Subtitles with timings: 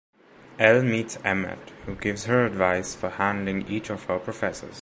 [0.57, 4.79] Elle meets Emmett, who gives her advice for handling each of her professors.